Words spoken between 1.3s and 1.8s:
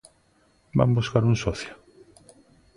socio?